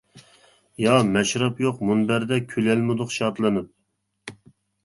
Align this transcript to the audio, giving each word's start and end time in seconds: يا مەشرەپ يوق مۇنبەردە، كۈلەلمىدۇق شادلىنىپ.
يا 0.85 0.95
مەشرەپ 1.09 1.61
يوق 1.65 1.83
مۇنبەردە، 1.89 2.39
كۈلەلمىدۇق 2.55 3.15
شادلىنىپ. 3.19 4.41